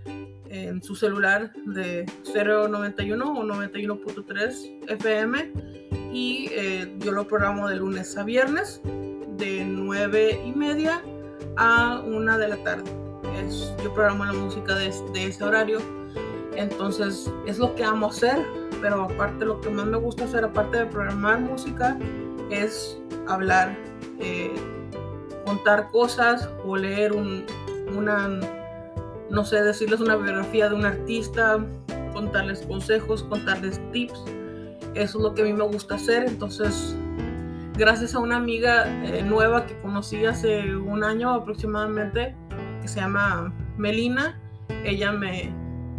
en 0.49 0.81
su 0.81 0.95
celular 0.95 1.51
de 1.65 2.05
091 2.33 3.33
o 3.33 3.43
91.3 3.43 4.89
FM. 4.89 5.88
Y 6.11 6.49
eh, 6.51 6.91
yo 6.99 7.11
lo 7.11 7.27
programo 7.27 7.67
de 7.67 7.75
lunes 7.75 8.17
a 8.17 8.23
viernes 8.23 8.81
de 9.37 9.63
9 9.65 10.41
y 10.45 10.51
media 10.51 11.01
a 11.57 12.01
una 12.05 12.37
de 12.37 12.47
la 12.47 12.57
tarde. 12.63 12.91
Yo 13.83 13.93
programo 13.93 14.25
la 14.25 14.33
música 14.33 14.75
de, 14.75 14.89
ese 15.13 15.43
horario. 15.43 15.79
Entonces 16.55 17.31
es 17.45 17.57
lo 17.57 17.73
que 17.75 17.83
amo 17.83 18.07
hacer, 18.07 18.37
pero 18.81 19.03
aparte 19.03 19.45
lo 19.45 19.61
que 19.61 19.69
más 19.69 19.85
me 19.85 19.97
gusta 19.97 20.25
hacer, 20.25 20.43
aparte 20.43 20.79
de 20.79 20.85
programar 20.87 21.39
música, 21.39 21.97
es 22.49 22.99
hablar, 23.27 23.77
eh, 24.19 24.53
contar 25.45 25.89
cosas 25.91 26.49
o 26.65 26.75
leer 26.75 27.13
un, 27.13 27.45
una, 27.95 28.39
no 29.29 29.45
sé, 29.45 29.61
decirles 29.61 30.01
una 30.01 30.15
biografía 30.15 30.69
de 30.69 30.75
un 30.75 30.85
artista, 30.85 31.65
contarles 32.13 32.61
consejos, 32.63 33.23
contarles 33.23 33.79
tips. 33.91 34.21
Eso 34.95 35.17
es 35.17 35.23
lo 35.23 35.33
que 35.33 35.41
a 35.43 35.45
mí 35.45 35.53
me 35.53 35.63
gusta 35.63 35.95
hacer. 35.95 36.25
Entonces 36.27 36.95
gracias 37.79 38.13
a 38.13 38.19
una 38.19 38.35
amiga 38.35 38.85
eh, 39.05 39.23
nueva 39.23 39.65
que 39.65 39.79
conocí 39.79 40.25
hace 40.25 40.75
un 40.75 41.03
año 41.03 41.33
aproximadamente, 41.33 42.35
que 42.81 42.87
se 42.87 42.99
llama 42.99 43.53
Melina. 43.77 44.39
Ella 44.83 45.13
me, 45.13 45.53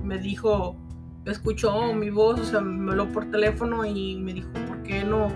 me 0.04 0.18
dijo, 0.18 0.76
escuchó 1.24 1.94
mi 1.94 2.10
voz, 2.10 2.38
o 2.40 2.44
sea, 2.44 2.60
me 2.60 2.90
habló 2.90 3.10
por 3.10 3.30
teléfono 3.30 3.84
y 3.84 4.16
me 4.16 4.34
dijo, 4.34 4.50
¿por 4.68 4.82
qué 4.82 5.04
no? 5.04 5.28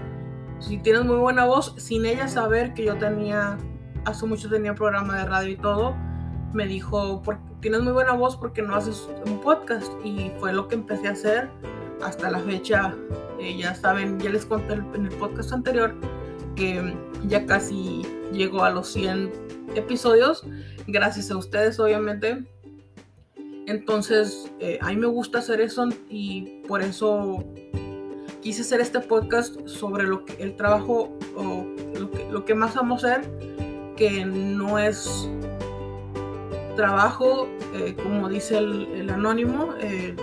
Si 0.58 0.78
tienes 0.78 1.04
muy 1.04 1.16
buena 1.16 1.46
voz, 1.46 1.74
sin 1.78 2.04
ella 2.04 2.28
saber 2.28 2.74
que 2.74 2.84
yo 2.84 2.96
tenía, 2.96 3.56
hace 4.04 4.26
mucho 4.26 4.48
tenía 4.50 4.74
programa 4.74 5.18
de 5.18 5.24
radio 5.24 5.52
y 5.52 5.56
todo, 5.56 5.96
me 6.52 6.66
dijo, 6.66 7.22
tienes 7.60 7.80
muy 7.82 7.92
buena 7.92 8.12
voz 8.12 8.36
porque 8.36 8.62
no 8.62 8.74
haces 8.76 9.08
un 9.26 9.40
podcast. 9.40 9.92
Y 10.04 10.30
fue 10.38 10.52
lo 10.52 10.68
que 10.68 10.74
empecé 10.74 11.08
a 11.08 11.12
hacer 11.12 11.50
hasta 12.04 12.30
la 12.30 12.38
fecha. 12.40 12.94
Eh, 13.40 13.56
ya 13.56 13.74
saben, 13.74 14.20
ya 14.20 14.30
les 14.30 14.46
conté 14.46 14.74
en 14.74 15.06
el 15.06 15.14
podcast 15.16 15.52
anterior 15.52 15.94
que 16.54 16.94
ya 17.26 17.46
casi 17.46 18.02
llegó 18.32 18.64
a 18.64 18.70
los 18.70 18.88
100 18.88 19.32
episodios. 19.74 20.44
Gracias 20.86 21.30
a 21.30 21.36
ustedes, 21.36 21.80
obviamente. 21.80 22.44
Entonces, 23.66 24.52
eh, 24.60 24.78
a 24.80 24.90
mí 24.90 24.96
me 24.96 25.06
gusta 25.06 25.38
hacer 25.38 25.60
eso 25.60 25.88
y 26.08 26.62
por 26.68 26.82
eso 26.82 27.42
quise 28.42 28.60
hacer 28.60 28.80
este 28.80 29.00
podcast 29.00 29.66
sobre 29.66 30.04
lo 30.04 30.24
que 30.26 30.34
el 30.42 30.54
trabajo 30.56 31.16
o 31.34 31.66
lo 32.30 32.44
que, 32.44 32.54
más 32.54 32.76
amo 32.76 32.96
hacer, 32.96 33.22
que 33.96 34.24
no 34.26 34.78
es 34.78 35.30
trabajo, 36.76 37.48
eh, 37.72 37.96
como 38.02 38.28
dice 38.28 38.58
el, 38.58 39.08
anónimo, 39.08 39.72
eh, 39.80 40.14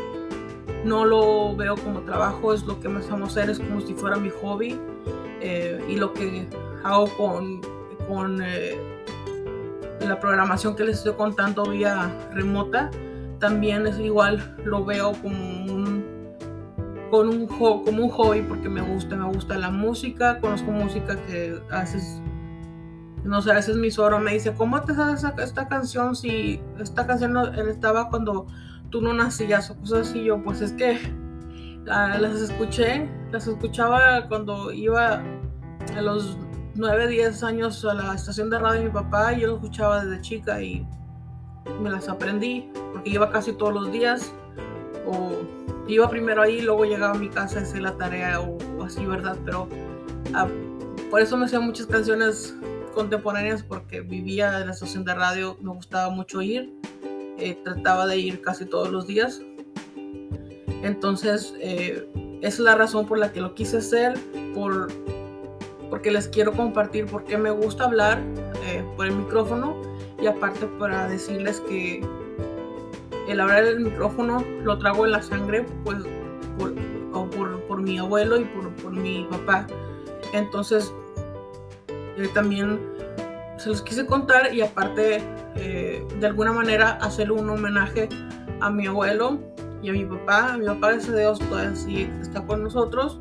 no 0.83 1.05
lo 1.05 1.55
veo 1.55 1.75
como 1.75 2.01
trabajo, 2.01 2.53
es 2.53 2.63
lo 2.63 2.79
que 2.79 2.89
más 2.89 3.09
amo 3.09 3.25
hacer, 3.25 3.49
es 3.49 3.59
como 3.59 3.81
si 3.81 3.93
fuera 3.93 4.17
mi 4.17 4.29
hobby 4.29 4.79
eh, 5.41 5.83
y 5.87 5.95
lo 5.95 6.13
que 6.13 6.47
hago 6.83 7.07
con, 7.17 7.61
con 8.07 8.39
la 8.39 10.19
programación 10.19 10.75
que 10.75 10.83
les 10.83 10.97
estoy 10.97 11.13
contando 11.13 11.65
vía 11.65 12.11
remota, 12.33 12.89
también 13.39 13.87
es 13.87 13.99
igual, 13.99 14.55
lo 14.63 14.83
veo 14.85 15.13
como 15.21 15.65
un, 15.65 16.05
con 17.09 17.29
un, 17.29 17.47
como 17.47 18.03
un 18.03 18.09
hobby 18.09 18.41
porque 18.41 18.69
me 18.69 18.81
gusta, 18.81 19.15
me 19.15 19.25
gusta 19.25 19.57
la 19.57 19.69
música, 19.69 20.39
conozco 20.39 20.71
música 20.71 21.15
que 21.27 21.59
haces 21.71 22.21
no 23.23 23.41
sé, 23.41 23.51
a 23.51 23.61
mi 23.75 23.91
suegro 23.91 24.19
me 24.19 24.33
dice, 24.33 24.53
¿cómo 24.53 24.81
te 24.81 24.95
sabes 24.95 25.23
esta 25.23 25.67
canción 25.67 26.15
si 26.15 26.61
esta 26.79 27.05
canción 27.05 27.37
estaba 27.69 28.09
cuando 28.09 28.47
tú 28.91 29.01
no 29.01 29.13
nacías 29.13 29.71
o 29.71 29.77
cosas 29.77 30.09
así? 30.09 30.23
Yo, 30.23 30.41
pues 30.43 30.61
es 30.61 30.73
que 30.73 30.99
ah, 31.89 32.17
las 32.19 32.39
escuché, 32.39 33.09
las 33.31 33.47
escuchaba 33.47 34.27
cuando 34.27 34.71
iba 34.71 35.23
a 35.95 36.01
los 36.01 36.37
9, 36.75 37.07
10 37.07 37.43
años 37.43 37.83
a 37.85 37.93
la 37.93 38.13
estación 38.13 38.49
de 38.49 38.59
radio 38.59 38.81
de 38.81 38.87
mi 38.87 38.93
papá 38.93 39.33
y 39.33 39.41
yo 39.41 39.47
lo 39.47 39.55
escuchaba 39.55 40.05
desde 40.05 40.21
chica 40.21 40.61
y 40.61 40.85
me 41.81 41.89
las 41.89 42.07
aprendí 42.07 42.69
porque 42.93 43.09
iba 43.09 43.31
casi 43.31 43.53
todos 43.53 43.73
los 43.73 43.91
días 43.91 44.31
o 45.05 45.31
iba 45.87 46.09
primero 46.09 46.41
ahí, 46.41 46.61
luego 46.61 46.85
llegaba 46.85 47.15
a 47.15 47.17
mi 47.17 47.29
casa 47.29 47.59
a 47.59 47.61
hacer 47.63 47.81
la 47.81 47.97
tarea 47.97 48.39
o, 48.39 48.57
así, 48.83 49.05
¿verdad? 49.05 49.37
Pero 49.45 49.67
ah, 50.33 50.47
por 51.09 51.21
eso 51.21 51.35
me 51.37 51.45
hacían 51.45 51.65
muchas 51.65 51.87
canciones 51.87 52.55
contemporáneas 52.93 53.63
porque 53.63 54.01
vivía 54.01 54.59
en 54.59 54.67
la 54.67 54.73
estación 54.73 55.03
de 55.03 55.13
radio, 55.13 55.57
me 55.61 55.71
gustaba 55.71 56.09
mucho 56.09 56.41
ir, 56.41 56.73
eh, 57.41 57.59
trataba 57.63 58.05
de 58.05 58.17
ir 58.17 58.41
casi 58.41 58.65
todos 58.65 58.89
los 58.89 59.07
días. 59.07 59.41
Entonces, 60.83 61.55
eh, 61.59 62.07
es 62.41 62.59
la 62.59 62.75
razón 62.75 63.07
por 63.07 63.17
la 63.17 63.31
que 63.31 63.41
lo 63.41 63.55
quise 63.55 63.77
hacer, 63.77 64.13
por, 64.53 64.89
porque 65.89 66.11
les 66.11 66.27
quiero 66.27 66.51
compartir 66.53 67.07
por 67.07 67.23
qué 67.23 67.37
me 67.37 67.49
gusta 67.49 67.85
hablar 67.85 68.19
eh, 68.65 68.83
por 68.95 69.07
el 69.07 69.15
micrófono 69.15 69.81
y 70.21 70.27
aparte 70.27 70.67
para 70.79 71.07
decirles 71.07 71.59
que 71.61 72.05
el 73.27 73.39
hablar 73.39 73.63
el 73.63 73.79
micrófono 73.79 74.45
lo 74.63 74.77
trago 74.77 75.05
en 75.05 75.13
la 75.13 75.21
sangre, 75.23 75.65
pues 75.83 75.97
por, 76.59 76.75
por, 77.67 77.81
mi 77.81 77.97
abuelo 77.97 78.39
y 78.39 78.45
por, 78.45 78.69
por 78.75 78.91
mi 78.91 79.25
papá. 79.31 79.65
Entonces, 80.33 80.93
también 82.35 82.79
se 83.57 83.69
los 83.69 83.81
quise 83.81 84.05
contar 84.05 84.53
y 84.53 84.61
aparte 84.61 85.23
eh, 85.55 86.05
de 86.19 86.27
alguna 86.27 86.51
manera 86.51 86.91
hacerle 87.01 87.33
un 87.33 87.49
homenaje 87.49 88.09
a 88.59 88.69
mi 88.69 88.87
abuelo 88.87 89.39
y 89.81 89.89
a 89.89 89.93
mi 89.93 90.05
papá. 90.05 90.57
Mi 90.57 90.65
papá, 90.65 90.91
gracias 90.91 91.13
a 91.13 91.17
Dios, 91.17 91.39
todavía 91.39 91.75
sí 91.75 92.09
está 92.21 92.45
con 92.45 92.63
nosotros, 92.63 93.19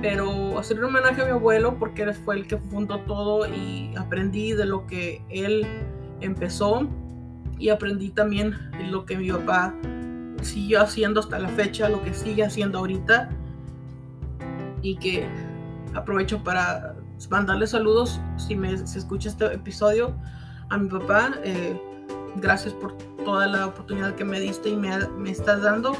pero 0.00 0.58
hacerle 0.58 0.84
un 0.84 0.90
homenaje 0.90 1.22
a 1.22 1.24
mi 1.24 1.32
abuelo 1.32 1.76
porque 1.78 2.02
él 2.02 2.14
fue 2.14 2.36
el 2.36 2.46
que 2.46 2.56
fundó 2.56 3.00
todo 3.00 3.46
y 3.46 3.94
aprendí 3.96 4.52
de 4.52 4.64
lo 4.64 4.86
que 4.86 5.22
él 5.28 5.66
empezó 6.20 6.88
y 7.58 7.70
aprendí 7.70 8.10
también 8.10 8.54
lo 8.90 9.04
que 9.04 9.16
mi 9.16 9.30
papá 9.30 9.74
siguió 10.42 10.80
haciendo 10.80 11.20
hasta 11.20 11.38
la 11.38 11.48
fecha, 11.48 11.88
lo 11.88 12.02
que 12.02 12.14
sigue 12.14 12.44
haciendo 12.44 12.78
ahorita 12.78 13.30
y 14.82 14.96
que 14.96 15.28
aprovecho 15.94 16.42
para 16.44 16.94
mandarle 17.30 17.66
saludos 17.66 18.20
si 18.36 18.54
me 18.54 18.76
se 18.78 18.98
escucha 18.98 19.28
este 19.28 19.46
episodio 19.46 20.14
a 20.70 20.78
mi 20.78 20.88
papá. 20.88 21.38
Eh, 21.44 21.80
gracias 22.36 22.74
por 22.74 22.96
toda 23.24 23.46
la 23.46 23.66
oportunidad 23.66 24.14
que 24.14 24.24
me 24.24 24.40
diste 24.40 24.70
y 24.70 24.76
me, 24.76 24.96
me 25.18 25.30
estás 25.30 25.62
dando. 25.62 25.96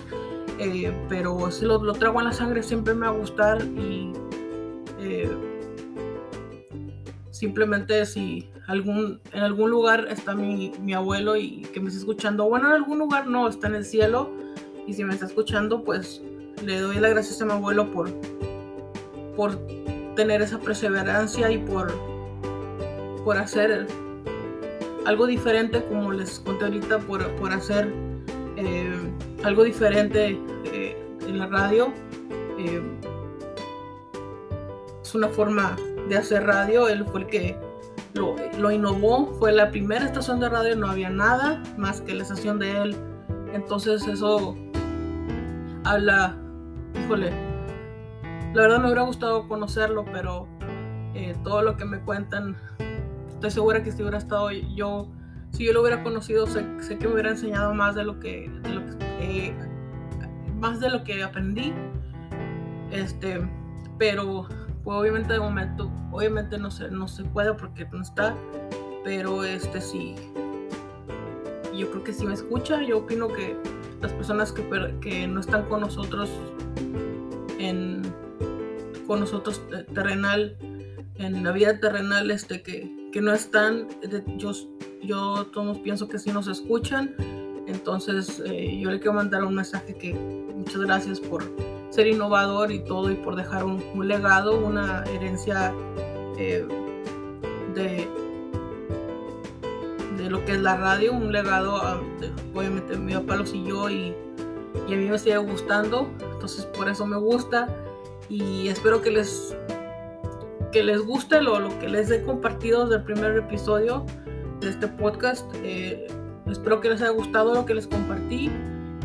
Eh, 0.59 0.93
pero 1.09 1.51
si 1.51 1.65
lo, 1.65 1.83
lo, 1.83 1.93
trago 1.93 2.19
en 2.19 2.27
la 2.27 2.33
sangre, 2.33 2.63
siempre 2.63 2.95
me 2.95 3.07
va 3.07 3.13
a 3.13 3.17
gustar 3.17 3.63
y 3.63 4.13
eh, 5.01 5.31
simplemente 7.31 8.05
si 8.07 8.51
algún, 8.67 9.21
en 9.33 9.43
algún 9.43 9.71
lugar 9.71 10.09
está 10.11 10.35
mi, 10.35 10.73
mi, 10.81 10.95
abuelo 10.95 11.37
y 11.37 11.63
que 11.73 11.81
me 11.81 11.89
está 11.89 12.01
escuchando, 12.01 12.49
bueno, 12.49 12.67
en 12.69 12.75
algún 12.75 12.99
lugar 12.99 13.29
no, 13.29 13.47
está 13.49 13.69
en 13.69 13.77
el 13.77 13.85
cielo 13.85 14.31
y 14.87 14.95
si 14.95 15.05
me 15.05 15.15
está 15.15 15.27
escuchando, 15.27 15.85
pues 15.85 16.23
le 16.65 16.81
doy 16.81 16.97
las 16.97 17.13
gracias 17.13 17.41
a 17.41 17.45
mi 17.45 17.53
abuelo 17.53 17.93
por, 17.93 18.11
por 19.37 19.57
tener 20.17 20.43
esa 20.43 20.59
perseverancia 20.59 21.51
y 21.53 21.59
por, 21.59 21.93
por 23.25 23.37
hacer 23.37 23.87
algo 25.09 25.27
diferente, 25.27 25.83
como 25.85 26.13
les 26.13 26.39
conté 26.41 26.67
ahorita, 26.67 26.99
por, 26.99 27.27
por 27.37 27.51
hacer 27.51 27.91
eh, 28.57 29.11
algo 29.43 29.65
diferente 29.65 30.39
eh, 30.67 31.03
en 31.27 31.39
la 31.39 31.47
radio. 31.47 31.95
Eh, 32.59 32.83
es 35.03 35.15
una 35.15 35.29
forma 35.29 35.77
de 36.11 36.19
hacer 36.19 36.45
radio, 36.45 36.89
él 36.89 37.07
fue 37.07 37.23
el 37.23 37.27
que 37.27 37.57
lo, 38.13 38.71
innovó, 38.71 39.35
fue 39.39 39.51
la 39.51 39.71
primera 39.71 40.05
estación 40.05 40.41
de 40.41 40.51
radio, 40.51 40.77
no 40.77 40.91
había 40.91 41.09
nada 41.09 41.63
más 41.79 42.03
que 42.03 42.13
la 42.13 42.25
estación 42.25 42.59
de 42.59 42.77
él. 42.83 42.97
Entonces 43.55 44.07
eso 44.07 44.55
habla, 45.85 46.37
híjole, 47.03 47.31
la 48.53 48.61
verdad 48.61 48.79
me 48.81 48.85
hubiera 48.85 49.03
gustado 49.05 49.49
conocerlo, 49.49 50.05
pero 50.13 50.47
todo 51.45 51.63
lo 51.63 51.79
que 51.79 51.87
me 51.87 51.99
cuentan, 52.01 52.59
estoy 53.39 53.53
segura 53.53 53.85
que 53.85 53.93
si 53.93 54.03
hubiera 54.03 54.19
estado 54.19 54.51
yo, 54.51 55.09
si 55.53 55.65
yo 55.65 55.73
lo 55.73 55.83
hubiera 55.83 56.03
conocido, 56.03 56.49
sé, 56.49 56.67
que 56.99 57.07
me 57.07 57.15
hubiera 57.15 57.31
enseñado 57.31 57.73
más 57.73 57.95
de 57.95 58.03
lo 58.03 58.19
que, 58.19 58.51
eh, 59.21 59.55
más 60.57 60.81
de 60.81 60.91
lo 60.91 61.05
que 61.05 61.23
aprendí. 61.23 61.73
Este, 62.91 63.41
pero 63.97 64.49
pues, 64.83 64.99
obviamente 64.99 65.35
de 65.35 65.39
momento, 65.39 65.89
obviamente 66.11 66.59
no 66.59 66.73
se, 66.73 66.91
no 66.91 67.07
se 67.07 67.23
puede 67.25 67.55
porque 67.55 67.87
no 67.93 68.03
está, 68.03 68.35
pero 69.05 69.45
este 69.45 69.81
sí, 69.81 70.17
yo 71.77 71.89
creo 71.93 72.03
que 72.03 72.13
si 72.13 72.27
me 72.27 72.35
escucha, 72.35 72.83
yo 72.83 72.99
opino 72.99 73.29
que 73.29 73.57
las 74.03 74.13
personas 74.15 74.51
que, 74.51 74.65
que 75.01 75.29
no 75.29 75.39
están 75.39 75.63
con 75.67 75.83
nosotros 75.83 76.29
en 77.61 78.03
con 79.07 79.21
nosotros 79.21 79.63
eh, 79.73 79.87
terrenal, 79.95 80.57
en 81.15 81.43
la 81.43 81.53
vida 81.53 81.79
terrenal, 81.81 82.31
este, 82.31 82.63
que, 82.63 82.98
que 83.13 83.21
no 83.21 83.33
están, 83.33 83.89
yo, 84.37 84.53
yo 85.03 85.47
todos 85.47 85.79
pienso 85.79 86.09
que 86.09 86.19
sí 86.19 86.31
nos 86.31 86.49
escuchan, 86.49 87.15
entonces 87.67 88.43
eh, 88.45 88.79
yo 88.81 88.91
le 88.91 88.99
quiero 88.99 89.15
mandar 89.15 89.45
un 89.45 89.55
mensaje 89.55 89.95
que 89.95 90.15
muchas 90.15 90.81
gracias 90.83 91.21
por 91.21 91.45
ser 91.91 92.07
innovador 92.07 92.71
y 92.71 92.81
todo 92.81 93.11
y 93.11 93.15
por 93.15 93.37
dejar 93.37 93.65
un, 93.65 93.83
legado, 94.07 94.59
una 94.59 95.05
herencia 95.05 95.73
eh, 96.39 96.67
de, 97.75 98.09
de 100.17 100.31
lo 100.31 100.45
que 100.45 100.53
es 100.53 100.61
la 100.61 100.77
radio, 100.77 101.13
un 101.13 101.33
legado, 101.33 101.81
obviamente 102.55 102.97
mi 102.97 103.15
papá 103.15 103.37
lo 103.37 103.47
siguió 103.47 103.89
y, 103.89 104.15
y 104.87 104.95
a 104.95 104.97
mí 104.97 105.09
me 105.09 105.19
sigue 105.19 105.39
gustando, 105.39 106.11
entonces 106.33 106.67
por 106.67 106.89
eso 106.89 107.07
me 107.07 107.17
gusta 107.17 107.69
y 108.29 108.69
espero 108.69 109.01
que 109.01 109.11
les 109.11 109.57
que 110.73 110.83
les 110.83 111.01
guste 111.01 111.41
lo, 111.41 111.59
lo 111.59 111.79
que 111.79 111.89
les 111.89 112.11
he 112.11 112.23
compartido 112.23 112.85
desde 112.85 112.97
el 112.97 113.03
primer 113.05 113.37
episodio 113.37 114.05
de 114.61 114.71
este 114.71 114.89
podcast. 114.89 115.47
Eh, 115.63 116.07
espero 116.47 116.81
que 116.81 116.91
les 116.91 117.01
haya 117.01 117.11
gustado 117.11 117.55
lo 117.55 117.65
que 117.65 117.75
les 117.75 117.87
compartí. 117.87 118.51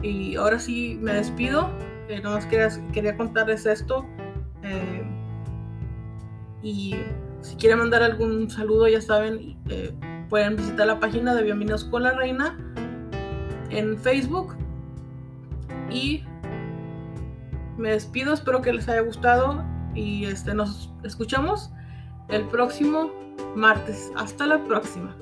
Y 0.01 0.35
ahora 0.35 0.59
sí 0.59 0.99
me 1.01 1.13
despido. 1.13 1.69
Eh, 2.09 2.19
nada 2.21 2.35
más 2.35 2.45
quería, 2.45 2.69
quería 2.91 3.15
contarles 3.15 3.65
esto. 3.65 4.05
Eh, 4.63 5.03
y 6.61 6.95
si 7.41 7.55
quieren 7.55 7.79
mandar 7.79 8.03
algún 8.03 8.49
saludo, 8.49 8.87
ya 8.87 9.01
saben, 9.01 9.57
eh, 9.69 9.93
pueden 10.29 10.55
visitar 10.55 10.87
la 10.87 10.99
página 10.99 11.33
de 11.35 11.43
Bienvenidos 11.43 11.85
con 11.85 12.03
la 12.03 12.11
Reina 12.11 12.57
en 13.69 13.97
Facebook. 13.97 14.55
Y 15.89 16.23
me 17.77 17.91
despido, 17.91 18.33
espero 18.33 18.61
que 18.61 18.73
les 18.73 18.87
haya 18.87 19.01
gustado 19.01 19.63
y 19.95 20.25
este, 20.25 20.53
nos 20.53 20.91
escuchamos 21.03 21.71
el 22.29 22.47
próximo 22.47 23.11
martes. 23.55 24.11
Hasta 24.15 24.45
la 24.45 24.63
próxima. 24.63 25.15